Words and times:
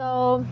So, 0.00 0.46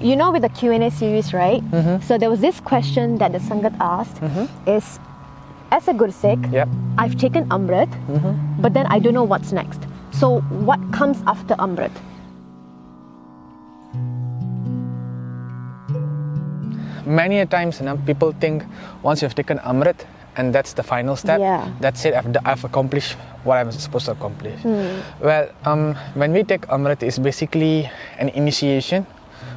you 0.00 0.16
know, 0.16 0.32
with 0.32 0.42
the 0.42 0.48
Q 0.48 0.72
and 0.72 0.82
A 0.82 0.90
series, 0.90 1.32
right? 1.32 1.62
Mm-hmm. 1.70 2.02
So 2.02 2.18
there 2.18 2.28
was 2.28 2.40
this 2.40 2.58
question 2.58 3.16
that 3.18 3.30
the 3.30 3.38
sangat 3.38 3.70
asked: 3.78 4.18
is 4.66 4.98
as 5.70 5.86
a 5.86 5.92
Gursikh, 5.94 6.42
Yep. 6.50 6.66
I've 6.98 7.14
taken 7.16 7.46
Amrit, 7.50 7.86
Mm-hmm. 8.10 8.60
but 8.60 8.74
then 8.74 8.86
I 8.90 8.98
don't 8.98 9.14
know 9.14 9.22
what's 9.22 9.52
next. 9.52 9.86
So, 10.10 10.40
what 10.66 10.80
comes 10.90 11.22
after 11.28 11.54
Amrit? 11.62 11.94
Many 17.06 17.38
a 17.38 17.46
times, 17.46 17.78
you 17.78 17.86
know, 17.86 17.96
people 18.04 18.32
think 18.40 18.64
once 19.04 19.22
you've 19.22 19.36
taken 19.36 19.58
Amrit 19.60 20.02
and 20.38 20.54
that's 20.54 20.72
the 20.72 20.82
final 20.82 21.16
step, 21.16 21.40
Yeah. 21.40 21.68
that's 21.80 22.04
it, 22.06 22.14
I've, 22.14 22.30
I've 22.46 22.64
accomplished 22.64 23.18
what 23.44 23.58
I'm 23.58 23.70
supposed 23.72 24.06
to 24.06 24.12
accomplish. 24.12 24.62
Hmm. 24.62 25.02
Well, 25.20 25.50
um, 25.66 25.94
when 26.14 26.32
we 26.32 26.44
take 26.44 26.62
Amrit, 26.68 27.02
it's 27.02 27.18
basically 27.18 27.90
an 28.18 28.30
initiation. 28.30 29.04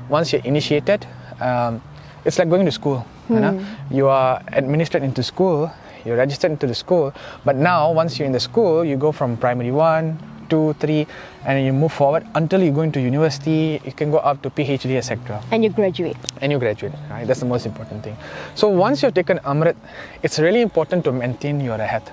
Once 0.10 0.34
you're 0.34 0.42
initiated, 0.44 1.06
um, 1.40 1.82
it's 2.26 2.38
like 2.40 2.50
going 2.50 2.66
to 2.66 2.72
school. 2.72 3.06
You, 3.30 3.40
know? 3.40 3.54
Hmm. 3.54 3.94
you 3.96 4.08
are 4.10 4.42
administered 4.52 5.04
into 5.04 5.24
school, 5.24 5.72
you're 6.04 6.18
registered 6.18 6.52
into 6.52 6.68
the 6.68 6.76
school, 6.76 7.14
but 7.46 7.56
now 7.56 7.90
once 7.94 8.20
you're 8.20 8.26
in 8.26 8.34
the 8.34 8.42
school, 8.42 8.84
you 8.84 8.98
go 8.98 9.14
from 9.14 9.38
primary 9.38 9.72
one, 9.72 10.20
two, 10.52 10.76
three, 10.84 11.08
and 11.46 11.66
you 11.66 11.74
move 11.74 11.92
forward 11.94 12.28
until 12.36 12.62
you 12.62 12.72
go 12.72 12.82
into 12.82 13.00
university. 13.02 13.82
You 13.86 13.94
can 13.94 14.12
go 14.12 14.18
up 14.32 14.42
to 14.44 14.50
PhD, 14.52 14.98
etc 14.98 15.42
And 15.52 15.64
you 15.64 15.70
graduate. 15.72 16.18
and 16.42 16.52
you 16.52 16.60
graduate, 16.60 16.94
right? 17.10 17.26
That's 17.26 17.40
the 17.40 17.50
most 17.54 17.66
important 17.66 18.04
thing. 18.04 18.18
So 18.56 18.68
once 18.68 19.02
you've 19.02 19.14
taken 19.16 19.40
Amrit, 19.40 19.76
it's 20.24 20.38
really 20.40 20.62
important 20.62 21.04
to 21.06 21.12
maintain 21.12 21.60
your 21.62 21.78
Rahat, 21.78 22.04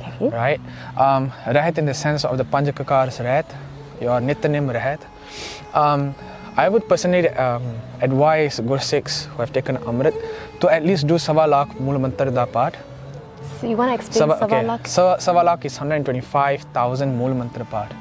Okay. 0.00 0.28
right? 0.30 0.60
Um, 0.96 1.30
Rahat 1.58 1.78
in 1.78 1.86
the 1.86 1.94
sense 1.94 2.24
of 2.24 2.38
the 2.38 2.44
Panjakakars 2.44 3.18
Rahat, 3.28 3.46
your 4.00 4.20
Nityanim 4.20 4.70
Rahat. 4.78 5.00
Um, 5.74 6.14
I 6.56 6.68
would 6.68 6.88
personally 6.88 7.28
um, 7.30 7.62
advise 8.02 8.60
Gursikhs 8.60 9.24
who 9.26 9.38
have 9.42 9.52
taken 9.52 9.76
Amrit 9.90 10.14
to 10.60 10.68
at 10.68 10.84
least 10.84 11.06
do 11.06 11.16
Sawa 11.18 11.46
Lakh 11.46 11.78
Mool 11.80 11.98
Mantar 11.98 12.32
da 12.34 12.44
Path. 12.46 12.74
So 13.60 13.66
you 13.66 13.76
want 13.76 13.90
to 13.90 13.94
explain 13.94 14.28
Sawa, 14.28 14.44
okay. 14.44 14.64
Savalak? 14.64 15.20
Sawa 15.20 15.42
Lakh 15.44 15.64
is 15.64 15.76
125,000 15.78 17.16
Mool 17.16 17.34
Mantra 17.34 17.64
Path. 17.64 17.92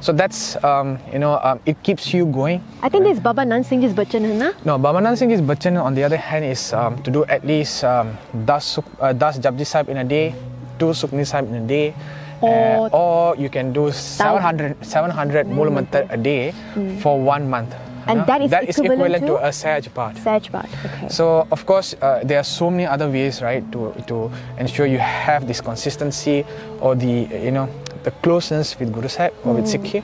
So 0.00 0.12
that's, 0.12 0.56
um, 0.64 0.98
you 1.12 1.18
know, 1.18 1.38
um, 1.44 1.60
it 1.66 1.82
keeps 1.82 2.14
you 2.14 2.24
going. 2.24 2.64
I 2.82 2.88
think 2.88 3.04
this 3.04 3.18
is 3.18 3.22
Baba 3.22 3.42
Nand 3.42 3.66
Singh 3.66 3.82
Ji's 3.82 3.92
bachan 3.92 4.24
hai 4.24 4.32
na? 4.32 4.52
No, 4.64 4.78
Baba 4.78 4.98
Nand 4.98 5.18
Singh's 5.18 5.42
bachan 5.42 5.76
on 5.82 5.94
the 5.94 6.02
other 6.04 6.16
hand 6.16 6.44
is 6.44 6.72
um, 6.72 7.02
to 7.02 7.10
do 7.10 7.24
at 7.26 7.44
least 7.46 7.84
um, 7.84 8.16
10 8.46 8.60
suk, 8.60 8.84
uh, 9.00 9.12
10 9.12 9.42
Japji 9.42 9.66
Sahib 9.66 9.90
in 9.90 9.98
a 9.98 10.04
day, 10.04 10.34
2 10.78 10.86
Sukhmani 10.86 11.26
Sahib 11.26 11.48
in 11.48 11.54
a 11.56 11.66
day. 11.66 11.94
Or- 12.40 12.86
uh, 12.86 12.96
or 12.96 13.36
you 13.36 13.50
can 13.50 13.74
do 13.74 13.92
700, 13.92 14.82
700 14.82 15.46
Mool 15.46 15.66
Mantar 15.68 16.06
a 16.08 16.16
day 16.16 16.54
for 17.00 17.20
one 17.20 17.50
month. 17.50 17.74
And 18.06 18.26
that 18.26 18.40
is 18.42 18.50
that 18.50 18.68
is 18.68 18.78
equivalent 18.78 19.16
equivalent 19.16 19.26
to? 19.26 19.42
to 19.42 19.46
a 19.48 19.52
Saj 19.52 19.92
part. 19.94 20.16
Saj 20.18 20.50
Bhat. 20.50 20.68
Okay. 20.86 21.08
So 21.08 21.46
of 21.50 21.66
course 21.66 21.94
uh, 22.00 22.20
there 22.24 22.38
are 22.38 22.44
so 22.44 22.70
many 22.70 22.86
other 22.86 23.08
ways, 23.08 23.42
right, 23.42 23.64
to 23.72 23.92
to 24.06 24.30
ensure 24.58 24.86
you 24.86 24.98
have 24.98 25.46
this 25.46 25.60
consistency 25.60 26.44
or 26.80 26.94
the 26.94 27.28
you 27.30 27.50
know 27.50 27.68
the 28.04 28.10
closeness 28.22 28.78
with 28.78 28.92
Guru 28.92 29.08
Sahib 29.08 29.34
or 29.44 29.54
with 29.54 29.66
Sikhi. 29.66 30.02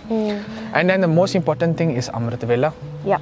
And 0.75 0.91
then 0.91 1.01
the 1.01 1.09
most 1.09 1.35
important 1.35 1.77
thing 1.79 1.97
is 1.97 2.09
Amrit 2.11 2.41
Vela. 2.45 2.73
yeah. 3.05 3.19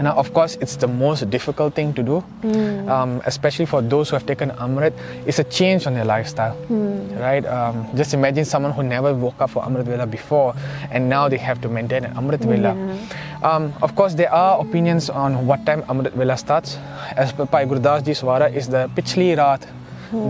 Now, 0.00 0.14
of 0.14 0.32
course, 0.32 0.56
it's 0.60 0.76
the 0.76 0.86
most 0.86 1.28
difficult 1.30 1.74
thing 1.74 1.92
to 1.94 2.02
do, 2.02 2.24
um, 2.88 3.20
especially 3.26 3.66
for 3.66 3.82
those 3.82 4.08
who 4.10 4.16
have 4.16 4.26
taken 4.26 4.50
Amrit. 4.52 4.92
It's 5.26 5.38
a 5.40 5.44
change 5.44 5.86
on 5.86 5.94
their 5.94 6.04
lifestyle, 6.04 6.56
right? 7.18 7.44
Um, 7.46 7.86
just 7.96 8.14
imagine 8.14 8.44
someone 8.44 8.72
who 8.72 8.82
never 8.82 9.12
woke 9.12 9.40
up 9.40 9.50
for 9.50 9.62
Amrit 9.62 9.84
Vela 9.84 10.06
before, 10.06 10.54
and 10.90 11.08
now 11.08 11.28
they 11.28 11.36
have 11.38 11.60
to 11.62 11.68
maintain 11.68 12.04
an 12.04 12.14
Amrit 12.14 12.40
Vela. 12.40 12.74
Um, 13.42 13.72
of 13.82 13.94
course, 13.94 14.14
there 14.14 14.32
are 14.32 14.60
opinions 14.60 15.10
on 15.10 15.46
what 15.46 15.64
time 15.66 15.82
Amrit 15.82 16.12
Vela 16.12 16.36
starts. 16.36 16.76
As 17.16 17.32
per 17.32 17.44
Bhai 17.46 17.64
Gurdas 17.66 18.04
Ji 18.04 18.12
Swara, 18.12 18.52
is 18.54 18.68
the 18.68 18.88
Pichli 18.96 19.36
Raat, 19.36 19.66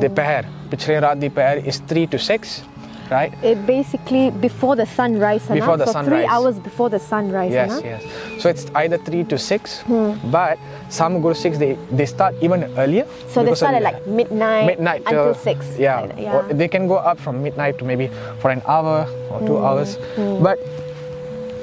the 0.00 0.08
Pahar. 0.08 0.44
Pichli 0.70 1.00
Raat, 1.00 1.20
the 1.20 1.28
Pahar 1.28 1.64
is 1.64 1.79
3 1.89 2.06
to 2.08 2.18
6, 2.18 2.62
right? 3.11 3.33
It 3.42 3.67
basically 3.67 4.30
before 4.30 4.77
the 4.77 4.86
sunrise. 4.86 5.46
Before 5.46 5.77
the 5.77 5.86
so 5.86 6.02
three 6.02 6.24
hours 6.24 6.58
before 6.58 6.91
the 6.91 6.98
sunrise. 6.98 7.52
Yes, 7.52 7.70
na? 7.70 7.79
yes. 7.79 8.42
So 8.42 8.48
it's 8.48 8.67
either 8.74 8.98
three 8.98 9.24
to 9.24 9.39
six, 9.39 9.80
hmm. 9.83 10.14
but 10.30 10.58
some 10.89 11.20
Guru 11.20 11.35
Sikhs 11.35 11.58
they, 11.58 11.74
they 11.91 12.07
start 12.07 12.35
even 12.41 12.64
earlier. 12.79 13.07
So 13.29 13.45
they 13.45 13.55
start 13.55 13.74
at 13.74 13.83
like 13.83 14.07
midnight, 14.07 14.67
midnight 14.67 15.02
until 15.07 15.33
till- 15.33 15.35
six. 15.35 15.67
Yeah, 15.79 16.01
like 16.01 16.18
Or 16.18 16.42
they 16.52 16.68
can 16.68 16.89
go 16.89 16.97
up 16.97 17.18
from 17.18 17.42
midnight 17.42 17.79
to 17.79 17.85
maybe 17.85 18.08
for 18.41 18.51
an 18.51 18.63
hour 18.67 19.07
or 19.30 19.41
two 19.41 19.57
hmm, 19.57 19.64
hours. 19.64 19.97
Hmm. 20.17 20.42
But 20.42 20.58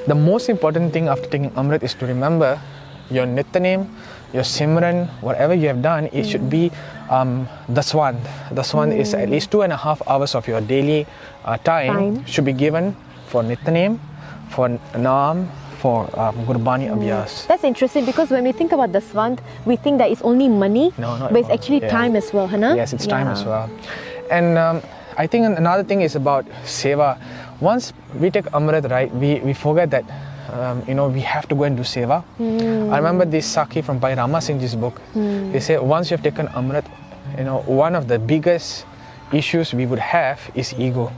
the 0.06 0.14
most 0.14 0.48
important 0.48 0.92
thing 0.92 1.08
after 1.08 1.28
taking 1.28 1.50
Amrit 1.52 1.82
is 1.82 1.94
to 1.94 2.06
remember 2.06 2.60
your 3.10 3.26
Nityanem, 3.26 3.88
your 4.36 4.44
Simran, 4.44 5.08
whatever 5.24 5.54
you 5.56 5.66
have 5.72 5.80
done, 5.80 6.12
it 6.12 6.24
should 6.28 6.50
be 6.52 6.70
um, 7.08 7.48
Daswand. 7.72 8.20
Daswand 8.52 8.92
is 8.94 9.14
at 9.14 9.30
least 9.32 9.50
two 9.50 9.62
and 9.62 9.72
a 9.72 9.76
half 9.76 10.02
hours 10.06 10.34
of 10.36 10.46
your 10.46 10.60
daily 10.60 11.06
uh, 11.44 11.56
time, 11.64 12.16
Time. 12.16 12.26
should 12.26 12.44
be 12.44 12.52
given 12.52 12.94
for 13.32 13.42
Nityanem, 13.42 13.98
for 14.50 14.68
Naam, 14.92 15.48
for 15.80 16.04
um, 16.20 16.36
Gurbani 16.44 16.92
Abhyas. 16.92 17.46
That's 17.48 17.64
interesting 17.64 18.04
because 18.04 18.30
when 18.30 18.44
we 18.44 18.52
think 18.52 18.72
about 18.72 18.92
Daswand, 18.92 19.40
we 19.64 19.76
think 19.76 19.98
that 19.98 20.10
it's 20.10 20.22
only 20.22 20.48
money, 20.48 20.92
No, 20.98 21.16
but 21.32 21.36
it's 21.40 21.48
actually 21.50 21.80
Yeah. 21.80 21.88
time 21.88 22.14
as 22.14 22.32
well, 22.32 22.46
Hana? 22.46 22.76
Yes, 22.76 22.92
it's 22.92 23.06
time 23.06 23.28
as 23.28 23.44
well. 23.44 23.70
And 24.30 24.58
um, 24.58 24.82
I 25.16 25.26
think 25.26 25.46
another 25.56 25.82
thing 25.84 26.02
is 26.02 26.14
about 26.14 26.44
seva. 26.64 27.16
Once 27.60 27.94
we 28.20 28.28
take 28.30 28.44
Amrit, 28.52 28.90
right, 28.90 29.08
we, 29.14 29.40
we 29.40 29.54
forget 29.54 29.88
that, 29.90 30.04
um, 30.52 30.82
you 30.86 30.94
know, 30.94 31.08
we 31.08 31.20
have 31.20 31.48
to 31.48 31.54
go 31.54 31.64
and 31.64 31.76
do 31.76 31.82
seva. 31.82 32.22
I 32.40 32.96
remember 32.96 33.24
this 33.24 33.54
Sakhi 33.54 33.84
from 33.84 33.98
Bhai 33.98 34.14
Rama 34.14 34.40
Singh 34.40 34.60
Ji's 34.60 34.74
book. 34.74 35.00
He 35.14 35.60
said, 35.60 35.80
once 35.82 36.10
you've 36.10 36.22
taken 36.22 36.48
Amrit, 36.48 36.84
you 37.38 37.44
know, 37.44 37.62
one 37.66 37.94
of 37.94 38.08
the 38.08 38.18
biggest 38.18 38.86
issues 39.32 39.74
we 39.74 39.86
would 39.86 39.98
have 39.98 40.40
is 40.54 40.74
ego. 40.78 41.12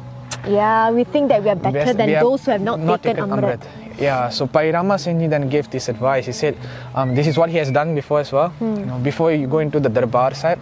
Yeah, 0.47 0.91
we 0.91 1.05
think 1.05 1.29
that 1.29 1.43
we 1.43 1.51
are 1.51 1.57
better 1.57 1.73
Best- 1.85 1.99
than 1.99 2.11
those 2.21 2.45
who 2.45 2.53
have 2.53 2.61
not, 2.61 3.03
taken, 3.03 3.29
Amrit. 3.29 3.61
Yeah, 3.99 4.29
so 4.29 4.47
Bhai 4.47 4.71
Rama 4.71 4.99
Singh 4.99 5.29
then 5.29 5.49
gave 5.49 5.69
this 5.71 5.89
advice. 5.89 6.27
He 6.27 6.33
said, 6.33 6.57
um, 6.95 7.15
this 7.15 7.27
is 7.27 7.37
what 7.37 7.51
he 7.51 7.57
has 7.59 7.71
done 7.71 7.95
before 7.95 8.21
as 8.21 8.33
well. 8.33 8.51
Hmm. 8.51 8.77
You 8.77 8.87
know, 8.87 8.99
before 8.99 9.33
you 9.33 9.47
go 9.49 9.59
into 9.59 9.81
the 9.81 9.89
Darbar 9.89 10.35
Sahib, 10.35 10.61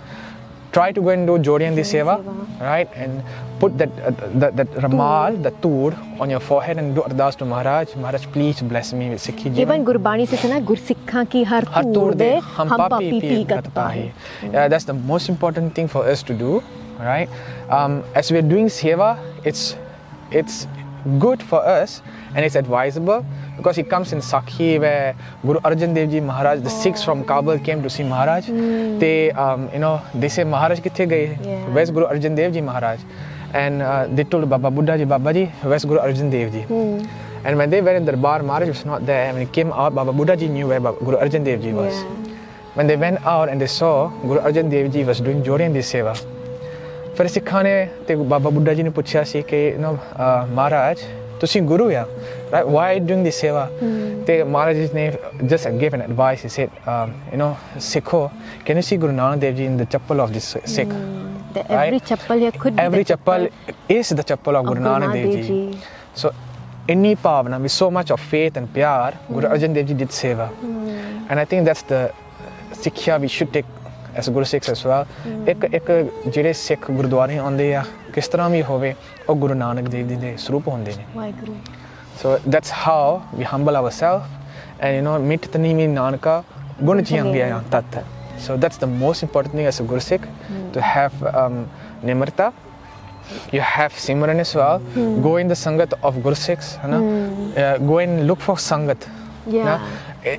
try 0.72 0.92
to 0.92 1.00
go 1.00 1.08
and 1.10 1.26
do 1.26 1.38
Jori 1.38 1.74
Di 1.74 1.82
Seva, 1.82 2.16
right? 2.60 2.88
And 2.94 3.22
put 3.58 3.76
that, 3.78 3.90
uh, 4.00 4.10
that, 4.34 4.56
that 4.56 4.82
ramal, 4.82 5.36
the 5.36 5.50
tur, 5.62 5.96
on 6.20 6.30
your 6.30 6.40
forehead 6.40 6.78
and 6.78 6.94
do 6.94 7.02
ardas 7.02 7.36
to 7.36 7.44
Maharaj. 7.44 7.94
Maharaj, 7.96 8.26
please 8.26 8.60
bless 8.60 8.92
me 8.92 9.10
with 9.10 9.20
Sikhi 9.20 9.54
Jeevan. 9.54 9.58
Even 9.58 9.84
Gurbani 9.84 10.28
says, 10.28 10.44
na, 10.44 10.60
Gursikha 10.60 11.28
ki 11.28 11.44
har 11.44 11.62
tur 11.62 12.12
de, 12.14 12.40
hum 12.40 12.68
papi 12.68 13.20
pi 13.74 14.12
that's 14.68 14.84
the 14.84 14.94
most 14.94 15.28
important 15.28 15.74
thing 15.74 15.88
for 15.88 16.06
us 16.06 16.22
to 16.22 16.34
do, 16.34 16.62
right? 16.98 17.28
Um, 17.70 18.04
as 18.14 18.30
we're 18.30 18.42
doing 18.42 18.66
Seva, 18.66 19.18
it's, 19.44 19.76
it's 20.30 20.66
good 21.18 21.42
for 21.42 21.64
us 21.64 22.02
and 22.34 22.44
it's 22.44 22.56
advisable 22.56 23.24
because 23.56 23.78
it 23.78 23.88
comes 23.88 24.12
in 24.12 24.18
Sakhi 24.18 24.80
where 24.80 25.14
Guru 25.42 25.60
Arjan 25.60 25.94
Dev 25.94 26.10
Ji 26.10 26.20
Maharaj, 26.20 26.60
the 26.60 26.70
Sikhs 26.70 27.02
from 27.04 27.24
Kabul 27.24 27.58
came 27.58 27.82
to 27.82 27.90
see 27.90 28.02
Maharaj. 28.02 28.46
They, 28.46 29.30
um, 29.32 29.70
you 29.72 29.78
know, 29.78 30.02
they 30.14 30.28
say 30.28 30.44
Maharaj 30.44 30.80
kithe 30.80 31.08
gaye? 31.08 31.38
Yeah. 31.42 31.68
Where's 31.68 31.90
Guru 31.90 32.06
Arjan 32.06 32.36
Dev 32.36 32.52
Ji 32.52 32.60
Maharaj? 32.60 33.00
And 33.54 33.82
uh, 33.82 34.06
they 34.08 34.24
told 34.24 34.48
Baba 34.50 34.70
Buddha 34.70 34.98
Ji, 34.98 35.04
Baba 35.04 35.32
Ji, 35.32 35.46
where's 35.62 35.84
Guru 35.84 36.00
Arjan 36.00 36.30
Dev 36.30 36.52
Ji? 36.52 36.64
And 37.44 37.56
when 37.56 37.70
they 37.70 37.80
went 37.80 37.96
in 37.96 38.04
the 38.04 38.16
bar, 38.16 38.42
Maharaj 38.42 38.68
was 38.68 38.84
not 38.84 39.06
there. 39.06 39.26
And 39.28 39.38
when 39.38 39.46
he 39.46 39.52
came 39.52 39.72
out, 39.72 39.94
Baba 39.94 40.12
Buddha 40.12 40.36
Ji 40.36 40.48
knew 40.48 40.66
where 40.66 40.80
Baba, 40.80 40.98
Guru 41.04 41.16
Arjan 41.16 41.44
Dev 41.44 41.62
Ji 41.62 41.72
was. 41.72 41.94
Yeah. 41.94 42.34
When 42.74 42.86
they 42.86 42.96
went 42.96 43.24
out 43.24 43.48
and 43.48 43.60
they 43.60 43.66
saw 43.66 44.08
Guru 44.22 44.40
Arjan 44.40 44.70
Dev 44.70 44.92
Ji 44.92 45.04
was 45.04 45.20
doing 45.20 45.42
the 45.42 45.80
Seva, 45.80 46.14
ਫਿਰ 47.17 47.27
ਸਿੱਖਾਂ 47.27 47.63
ਨੇ 47.63 47.73
ਤੇ 48.07 48.15
ਬਾਬਾ 48.15 48.49
ਬੁੱਢਾ 48.49 48.73
ਜੀ 48.73 48.83
ਨੇ 48.83 48.89
ਪੁੱਛਿਆ 48.89 49.23
ਸੀ 49.23 49.41
ਕਿ 49.47 49.67
you 49.67 49.81
نو 49.83 49.95
ਮਹਾਰਾਜ 50.53 50.99
ਤੁਸੀਂ 51.39 51.61
ਗੁਰੂ 51.61 51.89
ਆ 51.95 52.05
ਰਾਈਟ 52.51 52.65
ਵਾਈ 52.65 52.99
ਡੂਇੰਗ 52.99 53.23
ਦੀ 53.23 53.31
ਸੇਵਾ 53.31 53.67
ਤੇ 54.27 54.43
ਮਹਾਰਾਜ 54.43 54.75
ਜੀ 54.75 54.89
ਨੇ 54.93 55.11
just 55.43 55.67
give 55.81 55.95
an 55.95 56.01
advice 56.01 56.43
he 56.43 56.49
said 56.49 56.69
you 57.33 57.39
know 57.41 57.53
ਸਿੱਖੋ 57.79 58.29
can 58.65 58.77
you 58.77 58.81
see 58.81 58.97
Guru 58.97 59.11
Nanak 59.11 59.39
Dev 59.41 59.55
ji 59.55 59.65
in 59.65 59.77
the 59.77 59.83
chappal 59.91 60.21
of 60.21 60.29
this 60.29 60.55
Sikh 60.65 60.93
That 61.53 61.69
every 61.69 61.99
Right. 61.99 62.05
chappal 62.09 62.39
here 62.39 62.51
could 62.51 62.75
be 62.75 62.81
every 62.81 63.03
the 63.03 63.07
chappal 63.07 63.45
is 63.89 64.09
the 64.09 64.23
chappal 64.23 64.57
of 64.57 64.61
of 64.61 64.67
Guru 64.67 64.83
Nanak 64.83 65.13
Dev 65.13 65.31
Dev 65.31 65.47
Ji. 65.47 65.57
So, 66.13 66.31
inni 66.87 67.11
pavana 67.17 67.59
with 67.61 67.73
so 67.73 67.89
much 67.91 68.13
of 68.15 68.21
faith 68.21 68.59
and 68.61 68.69
pyar, 68.73 69.09
Guru 69.27 69.49
Arjan 69.49 69.73
Dev 69.73 69.87
Ji 69.87 69.93
did 69.93 70.13
seva. 70.19 70.47
And 71.29 71.39
I 71.39 71.45
think 71.45 71.65
that's 71.65 71.83
the 71.83 72.01
ਸਿੱਖਿਆ 72.83 73.19
we 73.21 73.27
should 73.27 73.51
take 73.55 73.65
S 74.18 74.30
ਗੁਰੂ 74.30 74.44
ਸਿੱਖ 74.44 74.64
ਸਸਵਾ 74.64 75.04
ਇੱਕ 75.48 75.64
ਇੱਕ 75.74 75.92
ਜਿਹੜੇ 76.26 76.52
ਸਿੱਖ 76.52 76.90
ਗੁਰਦੁਆਰੇ 76.90 77.38
ਆਉਂਦੇ 77.38 77.74
ਆ 77.74 77.84
ਕਿਸ 78.14 78.28
ਤਰ੍ਹਾਂ 78.28 78.48
ਵੀ 78.50 78.62
ਹੋਵੇ 78.62 78.94
ਉਹ 79.28 79.36
ਗੁਰੂ 79.36 79.54
ਨਾਨਕ 79.54 79.88
ਦੇਵ 79.88 80.08
ਜੀ 80.08 80.16
ਦੇ 80.16 80.36
ਸਰੂਪ 80.46 80.68
ਹੁੰਦੇ 80.68 80.94
ਨੇ 80.96 81.04
Waheguru 81.16 81.56
so 82.22 82.38
that's 82.48 82.72
how 82.86 83.20
we 83.34 83.44
humble 83.54 83.76
ourselves 83.76 84.82
and 84.82 84.96
you 84.96 85.02
know 85.02 85.18
ਮਿਟ 85.18 85.46
ਤਨੀ 85.52 85.74
ਮੀ 85.74 85.86
ਨਾਨਕਾ 85.86 86.42
ਗੁਣ 86.82 87.02
ਚੀਆਂ 87.02 87.24
ਗਿਆ 87.24 87.62
ਤਤ 87.72 88.04
So 88.38 88.56
that's 88.56 88.76
the 88.76 88.86
most 88.86 89.22
important 89.22 89.54
thing 89.54 89.66
as 89.66 89.80
a 89.80 89.84
guru 89.84 90.00
Sikh 90.00 90.20
mm. 90.20 90.72
to 90.72 90.80
have 90.80 91.22
um, 91.24 91.68
nimrata. 92.02 92.52
You 93.50 93.60
have 93.60 93.92
Simran 93.92 94.38
as 94.38 94.54
well. 94.54 94.80
Mm. 94.94 95.22
Go 95.22 95.36
in 95.38 95.48
the 95.48 95.54
Sangat 95.54 95.92
of 96.02 96.22
Guru 96.22 96.34
Sikhs. 96.34 96.78
You 96.82 96.90
know? 96.90 97.00
mm. 97.00 97.58
uh, 97.58 97.78
go 97.78 97.98
and 97.98 98.26
look 98.26 98.40
for 98.40 98.56
Sangat. 98.56 99.08
Yeah. 99.46 99.58
You 99.58 99.64
know? 99.64 99.80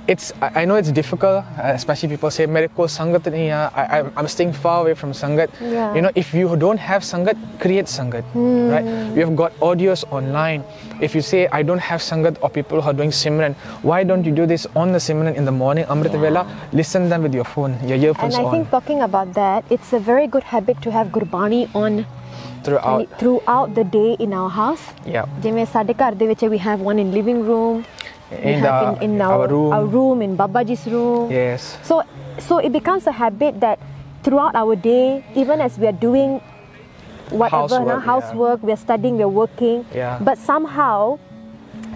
it's 0.06 0.32
I 0.40 0.62
I 0.62 0.64
know 0.64 0.76
it's 0.80 0.92
difficult, 0.98 1.44
uh, 1.58 1.72
especially 1.78 2.08
people 2.14 2.30
say 2.30 2.46
मेरे 2.46 2.68
को 2.76 2.86
संगत 2.96 3.28
नहीं 3.28 3.46
है. 3.48 3.60
I, 3.74 3.84
I'm, 3.98 4.10
I'm 4.16 4.28
staying 4.34 4.52
far 4.64 4.76
away 4.82 4.94
from 4.94 5.12
sangat. 5.12 5.48
Yeah. 5.60 5.94
You 5.96 6.02
know, 6.06 6.12
if 6.14 6.32
you 6.34 6.54
don't 6.64 6.78
have 6.78 7.02
sangat, 7.02 7.36
create 7.64 7.86
sangat. 7.86 8.22
Right? 8.34 8.86
We 9.16 9.20
have 9.26 9.34
got 9.42 9.58
audios 9.60 10.04
online. 10.10 10.62
If 11.00 11.14
you 11.18 11.22
say 11.22 11.48
I 11.50 11.62
don't 11.62 11.84
have 11.90 12.00
sangat 12.00 12.38
or 12.42 12.50
people 12.50 12.80
who 12.80 12.88
are 12.94 12.98
doing 13.02 13.10
Simran, 13.10 13.54
why 13.82 14.00
don't 14.04 14.24
you 14.24 14.34
do 14.40 14.46
this 14.46 14.66
on 14.76 14.92
the 14.92 14.98
Simran 14.98 15.34
in 15.34 15.44
the 15.44 15.56
morning, 15.62 15.84
Amrit 15.86 16.14
Yeah. 16.14 16.20
Vela? 16.26 16.42
Listen 16.72 17.08
them 17.08 17.22
with 17.28 17.34
your 17.34 17.44
phone, 17.44 17.74
your 17.82 17.98
And 17.98 18.04
earphones 18.04 18.34
I 18.38 18.44
on 18.44 18.52
think 18.54 18.70
talking 18.70 19.02
about 19.02 19.34
that, 19.34 19.64
it's 19.68 19.92
a 19.92 19.98
very 19.98 20.26
good 20.26 20.44
habit 20.54 20.80
to 20.82 20.92
have 20.92 21.08
Gurbani 21.08 21.62
on 21.74 22.04
throughout. 22.62 23.08
throughout 23.18 23.74
the 23.74 23.84
day 23.84 24.10
in 24.26 24.32
our 24.32 24.50
house. 24.50 24.84
Yeah. 25.16 25.26
ਜਿਵੇਂ 25.42 25.66
ਸਾਡੇ 25.72 25.94
ਘਰ 26.02 26.14
ਦੇ 26.22 26.26
ਵਿੱਚ 26.26 26.44
we 26.54 26.58
have 26.68 26.80
one 26.90 27.02
in 27.04 27.10
living 27.18 27.42
room. 27.50 27.82
In 28.31 28.61
the- 28.61 28.97
in, 29.01 29.15
in 29.15 29.21
our 29.21 29.43
our, 29.43 29.47
room. 29.47 29.71
our 29.71 29.85
room 29.85 30.21
in 30.21 30.35
Babaji's 30.37 30.85
room. 30.87 31.31
Yes. 31.31 31.77
So 31.83 32.03
so 32.39 32.57
it 32.59 32.71
becomes 32.71 33.07
a 33.07 33.11
habit 33.15 33.59
that 33.61 33.79
throughout 34.23 34.55
our 34.55 34.75
day, 34.75 35.23
even 35.35 35.61
as 35.61 35.77
we 35.79 35.87
are 35.87 35.95
doing 35.95 36.41
whatever 37.31 37.99
Housework, 37.99 38.59
now, 38.59 38.59
yeah. 38.59 38.65
we 38.67 38.71
are 38.71 38.77
studying, 38.79 39.17
we 39.17 39.23
are 39.23 39.31
working. 39.31 39.85
Yeah. 39.93 40.19
But 40.19 40.37
somehow, 40.37 41.19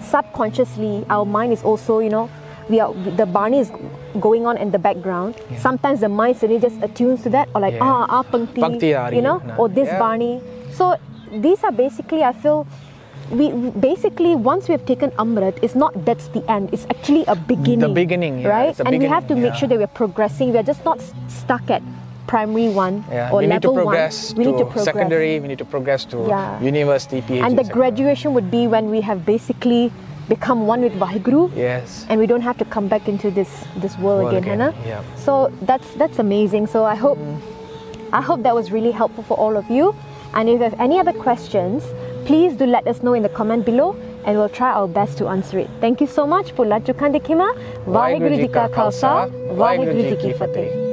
subconsciously, 0.01 1.05
our 1.09 1.25
mind 1.25 1.53
is 1.53 1.63
also, 1.63 1.99
you 1.99 2.09
know, 2.09 2.29
we 2.69 2.79
are 2.79 2.93
the 2.93 3.25
Bani 3.25 3.59
is 3.59 3.71
going 4.19 4.45
on 4.45 4.57
in 4.57 4.71
the 4.71 4.79
background. 4.79 5.35
Sometimes 5.59 5.99
the 5.99 6.09
mind 6.09 6.37
suddenly 6.37 6.61
just 6.61 6.79
attunes 6.81 7.23
to 7.23 7.29
that, 7.31 7.49
or 7.55 7.61
like 7.61 7.75
Yeah. 7.75 7.83
ah 7.83 8.05
ah 8.09 8.23
pangti, 8.23 8.59
Pangti 8.59 9.15
you 9.15 9.21
know, 9.21 9.41
or 9.57 9.67
this 9.67 9.87
Yeah. 9.87 9.99
Bani. 9.99 10.39
So 10.71 10.95
these 11.31 11.63
are 11.63 11.71
basically, 11.71 12.23
I 12.23 12.31
feel. 12.33 12.67
We 13.31 13.51
basically 13.79 14.35
once 14.35 14.67
we 14.67 14.73
have 14.73 14.85
taken 14.85 15.11
Amrit, 15.11 15.57
it's 15.61 15.75
not 15.75 15.93
that's 16.05 16.27
the 16.29 16.43
end. 16.51 16.73
It's 16.73 16.85
actually 16.89 17.23
a 17.27 17.35
beginning. 17.35 17.79
The 17.79 17.89
beginning, 17.89 18.39
yeah, 18.41 18.49
right? 18.49 18.79
and 18.79 18.99
we 18.99 19.05
have 19.05 19.23
to 19.23 19.35
beginning, 19.35 19.43
make 19.43 19.53
yeah. 19.53 19.59
sure 19.59 19.69
that 19.69 19.79
we're 19.79 19.87
progressing. 19.87 20.51
We're 20.53 20.63
just 20.63 20.83
not 20.83 20.99
stuck 21.27 21.69
at 21.71 21.81
primary 22.27 22.69
one 22.69 23.03
Yeah, 23.09 23.31
or 23.31 23.39
we 23.39 23.47
need 23.47 23.61
to 23.61 23.71
level 23.71 23.83
progress 23.83 24.33
one. 24.33 24.37
We 24.37 24.43
to 24.43 24.51
need 24.51 24.57
to 24.59 24.65
progress. 24.65 24.85
secondary. 24.85 25.39
We 25.39 25.47
need 25.47 25.57
to 25.59 25.65
progress 25.65 26.05
to 26.05 26.17
university, 26.61 27.21
PhD. 27.21 27.43
And 27.45 27.57
the 27.57 27.63
graduation 27.63 28.33
would 28.33 28.51
be 28.51 28.67
when 28.67 28.89
we 28.89 29.01
have 29.01 29.25
basically 29.25 29.91
become 30.27 30.67
one 30.67 30.81
with 30.81 30.93
Vaheguru. 30.93 31.51
Yes. 31.55 32.05
And 32.09 32.19
we 32.19 32.27
don't 32.27 32.41
have 32.41 32.57
to 32.59 32.65
come 32.65 32.87
back 32.87 33.07
into 33.07 33.31
this 33.31 33.65
this 33.77 33.97
world, 33.97 34.23
World 34.23 34.35
again, 34.35 34.43
again, 34.43 34.73
Hannah. 34.75 34.87
yeah. 34.87 35.03
So 35.15 35.51
that's 35.63 35.87
that's 35.95 36.19
amazing. 36.19 36.67
So 36.67 36.85
I 36.85 36.95
hope 36.95 37.17
mm. 37.17 37.39
I 38.13 38.21
hope 38.21 38.43
that 38.43 38.55
was 38.55 38.71
really 38.71 38.91
helpful 38.91 39.23
for 39.23 39.37
all 39.37 39.55
of 39.57 39.69
you. 39.69 39.95
And 40.33 40.47
if 40.47 40.59
you 40.59 40.63
have 40.63 40.79
any 40.79 40.99
other 40.99 41.13
questions, 41.13 41.83
please 42.31 42.53
do 42.55 42.65
let 42.65 42.87
us 42.87 43.03
know 43.03 43.13
in 43.13 43.23
the 43.23 43.33
comment 43.37 43.65
below 43.65 43.93
and 44.23 44.37
we'll 44.37 44.47
try 44.57 44.71
our 44.71 44.87
best 44.87 45.17
to 45.17 45.27
answer 45.27 45.59
it. 45.59 45.69
Thank 45.81 45.99
you 45.99 46.07
so 46.07 46.25
much. 46.25 46.55
Pula 46.55 46.79
Chukan 46.79 47.11
Dikima. 47.15 47.47
Vaheguru 47.85 48.37
Ji 48.43 48.47
Ka 48.47 48.69
Khalsa. 48.69 49.11
Vaheguru 49.63 50.07
Ji 50.09 50.15
Ki 50.15 50.31
Fateh. 50.39 50.90